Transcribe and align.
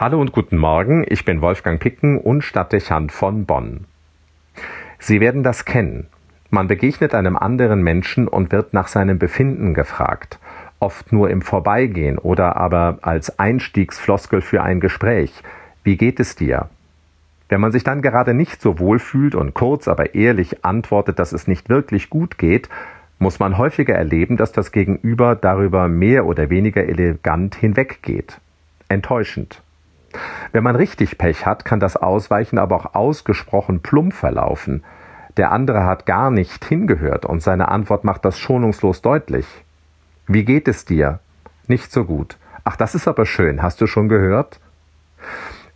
Hallo 0.00 0.18
und 0.18 0.32
guten 0.32 0.56
Morgen, 0.56 1.04
ich 1.06 1.26
bin 1.26 1.42
Wolfgang 1.42 1.78
Picken 1.78 2.16
und 2.16 2.40
Stadtdechant 2.40 3.12
von 3.12 3.44
Bonn. 3.44 3.84
Sie 4.98 5.20
werden 5.20 5.42
das 5.42 5.66
kennen. 5.66 6.06
Man 6.48 6.68
begegnet 6.68 7.14
einem 7.14 7.36
anderen 7.36 7.82
Menschen 7.82 8.26
und 8.26 8.50
wird 8.50 8.72
nach 8.72 8.88
seinem 8.88 9.18
Befinden 9.18 9.74
gefragt, 9.74 10.38
oft 10.78 11.12
nur 11.12 11.28
im 11.28 11.42
Vorbeigehen 11.42 12.16
oder 12.16 12.56
aber 12.56 13.00
als 13.02 13.38
Einstiegsfloskel 13.38 14.40
für 14.40 14.62
ein 14.62 14.80
Gespräch. 14.80 15.34
Wie 15.84 15.98
geht 15.98 16.18
es 16.18 16.34
dir? 16.34 16.70
Wenn 17.50 17.60
man 17.60 17.70
sich 17.70 17.84
dann 17.84 18.00
gerade 18.00 18.32
nicht 18.32 18.62
so 18.62 18.78
wohl 18.78 19.00
fühlt 19.00 19.34
und 19.34 19.52
kurz 19.52 19.86
aber 19.86 20.14
ehrlich 20.14 20.64
antwortet, 20.64 21.18
dass 21.18 21.34
es 21.34 21.46
nicht 21.46 21.68
wirklich 21.68 22.08
gut 22.08 22.38
geht, 22.38 22.70
muss 23.18 23.38
man 23.38 23.58
häufiger 23.58 23.96
erleben, 23.96 24.38
dass 24.38 24.52
das 24.52 24.72
Gegenüber 24.72 25.36
darüber 25.36 25.88
mehr 25.88 26.24
oder 26.24 26.48
weniger 26.48 26.86
elegant 26.86 27.54
hinweggeht. 27.54 28.40
Enttäuschend. 28.88 29.62
Wenn 30.52 30.64
man 30.64 30.76
richtig 30.76 31.18
Pech 31.18 31.46
hat, 31.46 31.64
kann 31.64 31.80
das 31.80 31.96
Ausweichen 31.96 32.58
aber 32.58 32.76
auch 32.76 32.94
ausgesprochen 32.94 33.80
plump 33.80 34.12
verlaufen. 34.12 34.82
Der 35.36 35.52
andere 35.52 35.84
hat 35.84 36.06
gar 36.06 36.30
nicht 36.30 36.64
hingehört 36.64 37.24
und 37.24 37.42
seine 37.42 37.68
Antwort 37.68 38.04
macht 38.04 38.24
das 38.24 38.38
schonungslos 38.38 39.00
deutlich. 39.00 39.46
Wie 40.26 40.44
geht 40.44 40.68
es 40.68 40.84
dir? 40.84 41.20
Nicht 41.68 41.92
so 41.92 42.04
gut. 42.04 42.36
Ach, 42.64 42.76
das 42.76 42.94
ist 42.94 43.08
aber 43.08 43.26
schön. 43.26 43.62
Hast 43.62 43.80
du 43.80 43.86
schon 43.86 44.08
gehört? 44.08 44.60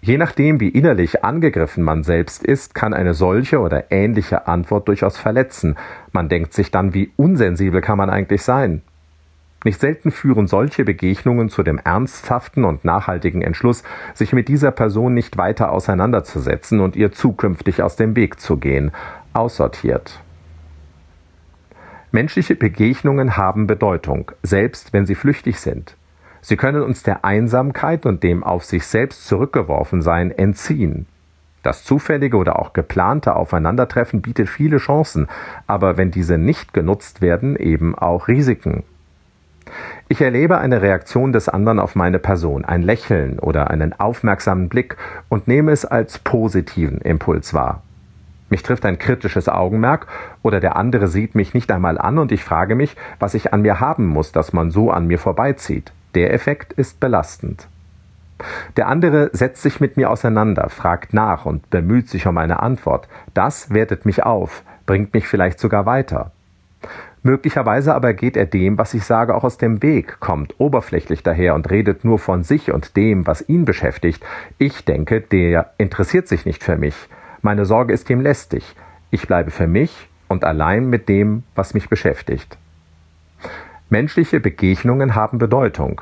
Je 0.00 0.18
nachdem, 0.18 0.58
wie 0.58 0.68
innerlich 0.68 1.22
angegriffen 1.22 1.84
man 1.84 2.02
selbst 2.02 2.42
ist, 2.42 2.74
kann 2.74 2.92
eine 2.92 3.14
solche 3.14 3.60
oder 3.60 3.92
ähnliche 3.92 4.48
Antwort 4.48 4.88
durchaus 4.88 5.16
verletzen. 5.16 5.76
Man 6.10 6.28
denkt 6.28 6.54
sich 6.54 6.70
dann, 6.70 6.92
wie 6.92 7.12
unsensibel 7.16 7.80
kann 7.80 7.98
man 7.98 8.10
eigentlich 8.10 8.42
sein? 8.42 8.82
Nicht 9.64 9.80
selten 9.80 10.10
führen 10.10 10.46
solche 10.46 10.84
Begegnungen 10.84 11.48
zu 11.48 11.62
dem 11.62 11.78
ernsthaften 11.78 12.64
und 12.64 12.84
nachhaltigen 12.84 13.42
Entschluss, 13.42 13.84
sich 14.14 14.32
mit 14.32 14.48
dieser 14.48 14.72
Person 14.72 15.14
nicht 15.14 15.36
weiter 15.36 15.70
auseinanderzusetzen 15.70 16.80
und 16.80 16.96
ihr 16.96 17.12
zukünftig 17.12 17.82
aus 17.82 17.96
dem 17.96 18.16
Weg 18.16 18.40
zu 18.40 18.56
gehen, 18.56 18.90
aussortiert. 19.32 20.20
Menschliche 22.10 22.56
Begegnungen 22.56 23.36
haben 23.36 23.66
Bedeutung, 23.66 24.32
selbst 24.42 24.92
wenn 24.92 25.06
sie 25.06 25.14
flüchtig 25.14 25.60
sind. 25.60 25.96
Sie 26.42 26.56
können 26.56 26.82
uns 26.82 27.04
der 27.04 27.24
Einsamkeit 27.24 28.04
und 28.04 28.24
dem 28.24 28.42
auf 28.42 28.64
sich 28.64 28.84
selbst 28.84 29.26
zurückgeworfen 29.26 30.02
sein 30.02 30.32
entziehen. 30.32 31.06
Das 31.62 31.84
zufällige 31.84 32.36
oder 32.36 32.58
auch 32.58 32.72
geplante 32.72 33.36
Aufeinandertreffen 33.36 34.20
bietet 34.20 34.48
viele 34.48 34.78
Chancen, 34.78 35.28
aber 35.68 35.96
wenn 35.96 36.10
diese 36.10 36.36
nicht 36.36 36.74
genutzt 36.74 37.22
werden, 37.22 37.54
eben 37.54 37.94
auch 37.94 38.26
Risiken. 38.26 38.82
Ich 40.08 40.20
erlebe 40.20 40.58
eine 40.58 40.82
Reaktion 40.82 41.32
des 41.32 41.48
anderen 41.48 41.78
auf 41.78 41.94
meine 41.94 42.18
Person, 42.18 42.64
ein 42.64 42.82
Lächeln 42.82 43.38
oder 43.38 43.70
einen 43.70 43.98
aufmerksamen 43.98 44.68
Blick 44.68 44.96
und 45.28 45.48
nehme 45.48 45.72
es 45.72 45.84
als 45.84 46.18
positiven 46.18 46.98
Impuls 47.00 47.54
wahr. 47.54 47.82
Mich 48.50 48.62
trifft 48.62 48.84
ein 48.84 48.98
kritisches 48.98 49.48
Augenmerk 49.48 50.06
oder 50.42 50.60
der 50.60 50.76
andere 50.76 51.08
sieht 51.08 51.34
mich 51.34 51.54
nicht 51.54 51.70
einmal 51.70 51.96
an 51.96 52.18
und 52.18 52.32
ich 52.32 52.44
frage 52.44 52.74
mich, 52.74 52.96
was 53.18 53.32
ich 53.32 53.54
an 53.54 53.62
mir 53.62 53.80
haben 53.80 54.06
muss, 54.06 54.30
dass 54.32 54.52
man 54.52 54.70
so 54.70 54.90
an 54.90 55.06
mir 55.06 55.18
vorbeizieht. 55.18 55.90
Der 56.14 56.34
Effekt 56.34 56.74
ist 56.74 57.00
belastend. 57.00 57.66
Der 58.76 58.88
andere 58.88 59.30
setzt 59.32 59.62
sich 59.62 59.80
mit 59.80 59.96
mir 59.96 60.10
auseinander, 60.10 60.68
fragt 60.68 61.14
nach 61.14 61.46
und 61.46 61.70
bemüht 61.70 62.10
sich 62.10 62.26
um 62.26 62.36
eine 62.36 62.60
Antwort. 62.60 63.08
Das 63.32 63.72
wertet 63.72 64.04
mich 64.04 64.22
auf, 64.22 64.62
bringt 64.84 65.14
mich 65.14 65.28
vielleicht 65.28 65.58
sogar 65.58 65.86
weiter. 65.86 66.32
Möglicherweise 67.24 67.94
aber 67.94 68.14
geht 68.14 68.36
er 68.36 68.46
dem, 68.46 68.78
was 68.78 68.94
ich 68.94 69.04
sage, 69.04 69.36
auch 69.36 69.44
aus 69.44 69.56
dem 69.56 69.80
Weg, 69.80 70.18
kommt 70.18 70.58
oberflächlich 70.58 71.22
daher 71.22 71.54
und 71.54 71.70
redet 71.70 72.04
nur 72.04 72.18
von 72.18 72.42
sich 72.42 72.72
und 72.72 72.96
dem, 72.96 73.28
was 73.28 73.48
ihn 73.48 73.64
beschäftigt. 73.64 74.24
Ich 74.58 74.84
denke, 74.84 75.20
der 75.20 75.72
interessiert 75.78 76.26
sich 76.26 76.46
nicht 76.46 76.64
für 76.64 76.76
mich. 76.76 76.96
Meine 77.40 77.64
Sorge 77.64 77.92
ist 77.92 78.10
ihm 78.10 78.20
lästig. 78.20 78.74
Ich 79.12 79.28
bleibe 79.28 79.52
für 79.52 79.68
mich 79.68 80.08
und 80.26 80.44
allein 80.44 80.90
mit 80.90 81.08
dem, 81.08 81.44
was 81.54 81.74
mich 81.74 81.88
beschäftigt. 81.88 82.58
Menschliche 83.88 84.40
Begegnungen 84.40 85.14
haben 85.14 85.38
Bedeutung, 85.38 86.00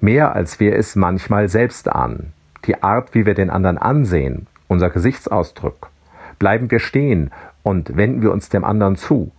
mehr 0.00 0.34
als 0.34 0.58
wir 0.58 0.74
es 0.76 0.96
manchmal 0.96 1.50
selbst 1.50 1.88
ahnen. 1.88 2.32
Die 2.64 2.82
Art, 2.82 3.14
wie 3.14 3.26
wir 3.26 3.34
den 3.34 3.50
anderen 3.50 3.76
ansehen, 3.76 4.46
unser 4.68 4.88
Gesichtsausdruck. 4.88 5.90
Bleiben 6.38 6.70
wir 6.70 6.78
stehen 6.78 7.30
und 7.62 7.94
wenden 7.94 8.22
wir 8.22 8.32
uns 8.32 8.48
dem 8.48 8.64
anderen 8.64 8.96
zu 8.96 9.32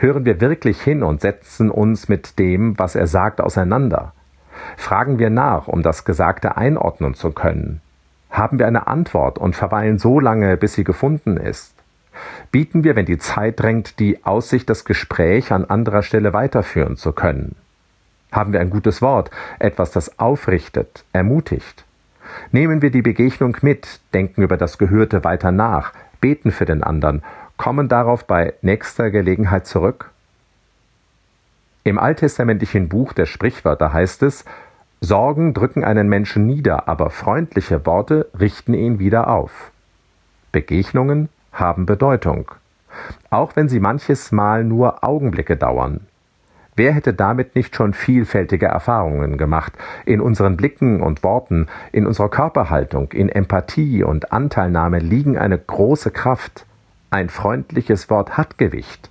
Hören 0.00 0.24
wir 0.24 0.40
wirklich 0.40 0.80
hin 0.80 1.02
und 1.02 1.20
setzen 1.20 1.72
uns 1.72 2.08
mit 2.08 2.38
dem, 2.38 2.78
was 2.78 2.94
er 2.94 3.08
sagt, 3.08 3.40
auseinander? 3.40 4.12
Fragen 4.76 5.18
wir 5.18 5.28
nach, 5.28 5.66
um 5.66 5.82
das 5.82 6.04
Gesagte 6.04 6.56
einordnen 6.56 7.14
zu 7.14 7.32
können? 7.32 7.80
Haben 8.30 8.60
wir 8.60 8.68
eine 8.68 8.86
Antwort 8.86 9.38
und 9.38 9.56
verweilen 9.56 9.98
so 9.98 10.20
lange, 10.20 10.56
bis 10.56 10.74
sie 10.74 10.84
gefunden 10.84 11.36
ist? 11.36 11.74
Bieten 12.52 12.84
wir, 12.84 12.94
wenn 12.94 13.06
die 13.06 13.18
Zeit 13.18 13.58
drängt, 13.58 13.98
die 13.98 14.24
Aussicht, 14.24 14.70
das 14.70 14.84
Gespräch 14.84 15.50
an 15.50 15.64
anderer 15.64 16.02
Stelle 16.02 16.32
weiterführen 16.32 16.96
zu 16.96 17.10
können? 17.10 17.56
Haben 18.30 18.52
wir 18.52 18.60
ein 18.60 18.70
gutes 18.70 19.02
Wort, 19.02 19.32
etwas, 19.58 19.90
das 19.90 20.20
aufrichtet, 20.20 21.04
ermutigt? 21.12 21.84
Nehmen 22.52 22.82
wir 22.82 22.90
die 22.90 23.02
Begegnung 23.02 23.56
mit, 23.62 24.00
denken 24.14 24.42
über 24.42 24.56
das 24.56 24.78
Gehörte 24.78 25.24
weiter 25.24 25.50
nach, 25.50 25.92
beten 26.20 26.50
für 26.50 26.64
den 26.64 26.82
anderen 26.82 27.22
kommen 27.56 27.88
darauf 27.88 28.26
bei 28.26 28.54
nächster 28.62 29.10
Gelegenheit 29.10 29.66
zurück? 29.66 30.10
Im 31.84 31.98
alttestamentlichen 31.98 32.88
Buch 32.88 33.12
der 33.12 33.26
Sprichwörter 33.26 33.92
heißt 33.92 34.22
es, 34.22 34.44
Sorgen 35.00 35.54
drücken 35.54 35.84
einen 35.84 36.08
Menschen 36.08 36.46
nieder, 36.46 36.88
aber 36.88 37.10
freundliche 37.10 37.86
Worte 37.86 38.28
richten 38.38 38.74
ihn 38.74 38.98
wieder 38.98 39.28
auf. 39.28 39.70
Begegnungen 40.50 41.28
haben 41.52 41.86
Bedeutung, 41.86 42.50
auch 43.30 43.54
wenn 43.54 43.68
sie 43.68 43.80
manches 43.80 44.32
Mal 44.32 44.64
nur 44.64 45.04
Augenblicke 45.04 45.56
dauern. 45.56 46.00
Wer 46.78 46.92
hätte 46.92 47.12
damit 47.12 47.56
nicht 47.56 47.74
schon 47.74 47.92
vielfältige 47.92 48.66
Erfahrungen 48.66 49.36
gemacht, 49.36 49.72
in 50.06 50.20
unseren 50.20 50.56
Blicken 50.56 51.00
und 51.00 51.24
Worten, 51.24 51.66
in 51.90 52.06
unserer 52.06 52.28
Körperhaltung, 52.28 53.10
in 53.10 53.28
Empathie 53.28 54.04
und 54.04 54.30
Anteilnahme 54.30 55.00
liegen 55.00 55.36
eine 55.36 55.58
große 55.58 56.12
Kraft, 56.12 56.66
ein 57.10 57.30
freundliches 57.30 58.10
Wort 58.10 58.36
hat 58.36 58.58
Gewicht. 58.58 59.10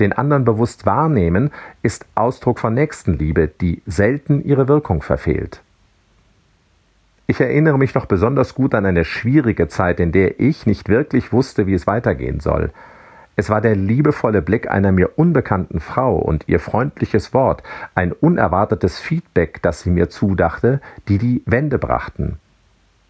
Den 0.00 0.14
anderen 0.14 0.46
bewusst 0.46 0.86
wahrnehmen 0.86 1.50
ist 1.82 2.06
Ausdruck 2.14 2.58
von 2.58 2.72
Nächstenliebe, 2.72 3.48
die 3.48 3.82
selten 3.84 4.42
ihre 4.42 4.66
Wirkung 4.66 5.02
verfehlt. 5.02 5.60
Ich 7.26 7.38
erinnere 7.38 7.76
mich 7.76 7.94
noch 7.94 8.06
besonders 8.06 8.54
gut 8.54 8.74
an 8.74 8.86
eine 8.86 9.04
schwierige 9.04 9.68
Zeit, 9.68 10.00
in 10.00 10.10
der 10.10 10.40
ich 10.40 10.64
nicht 10.64 10.88
wirklich 10.88 11.34
wusste, 11.34 11.66
wie 11.66 11.74
es 11.74 11.86
weitergehen 11.86 12.40
soll. 12.40 12.70
Es 13.36 13.50
war 13.50 13.60
der 13.60 13.74
liebevolle 13.74 14.42
Blick 14.42 14.70
einer 14.70 14.92
mir 14.92 15.18
unbekannten 15.18 15.80
Frau 15.80 16.16
und 16.16 16.44
ihr 16.46 16.60
freundliches 16.60 17.34
Wort, 17.34 17.62
ein 17.94 18.12
unerwartetes 18.12 19.00
Feedback, 19.00 19.60
das 19.62 19.80
sie 19.80 19.90
mir 19.90 20.08
zudachte, 20.08 20.80
die 21.08 21.18
die 21.18 21.42
Wende 21.46 21.78
brachten. 21.78 22.38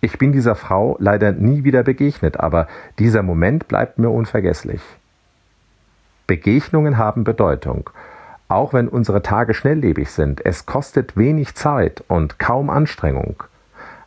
Ich 0.00 0.18
bin 0.18 0.32
dieser 0.32 0.54
Frau 0.54 0.96
leider 1.00 1.32
nie 1.32 1.64
wieder 1.64 1.82
begegnet, 1.82 2.38
aber 2.38 2.68
dieser 2.98 3.22
Moment 3.22 3.68
bleibt 3.68 3.98
mir 3.98 4.10
unvergesslich. 4.10 4.80
Begegnungen 6.26 6.96
haben 6.96 7.24
Bedeutung. 7.24 7.90
Auch 8.48 8.72
wenn 8.72 8.88
unsere 8.88 9.22
Tage 9.22 9.54
schnelllebig 9.54 10.10
sind, 10.10 10.44
es 10.44 10.66
kostet 10.66 11.16
wenig 11.16 11.54
Zeit 11.54 12.04
und 12.08 12.38
kaum 12.38 12.70
Anstrengung. 12.70 13.42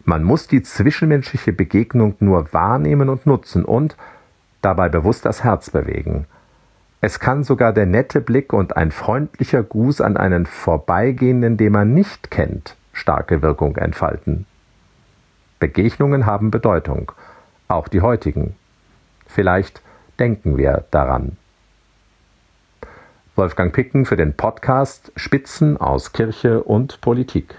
Man 0.06 0.24
muss 0.24 0.48
die 0.48 0.64
zwischenmenschliche 0.64 1.54
Begegnung 1.54 2.16
nur 2.20 2.52
wahrnehmen 2.54 3.10
und 3.10 3.26
nutzen 3.26 3.66
und 3.66 3.96
dabei 4.62 4.90
bewusst 4.90 5.26
das 5.26 5.44
Herz 5.44 5.70
bewegen. 5.70 6.26
Es 7.02 7.20
kann 7.20 7.44
sogar 7.44 7.72
der 7.72 7.86
nette 7.86 8.20
Blick 8.20 8.52
und 8.52 8.76
ein 8.76 8.92
freundlicher 8.92 9.64
Gruß 9.64 10.02
an 10.02 10.18
einen 10.18 10.46
Vorbeigehenden, 10.46 11.56
den 11.56 11.72
man 11.72 11.94
nicht 11.94 12.30
kennt, 12.30 12.76
starke 12.92 13.42
Wirkung 13.42 13.78
entfalten. 13.78 14.46
Begegnungen 15.60 16.26
haben 16.26 16.52
Bedeutung, 16.52 17.12
auch 17.68 17.88
die 17.88 18.02
heutigen. 18.02 18.56
Vielleicht 19.28 19.82
denken 20.20 20.58
wir 20.58 20.86
daran. 20.92 21.38
Wolfgang 23.36 23.74
Picken 23.74 24.06
für 24.06 24.18
den 24.18 24.36
Podcast 24.36 25.14
Spitzen 25.16 25.78
aus 25.78 26.12
Kirche 26.12 26.64
und 26.64 27.00
Politik. 27.00 27.56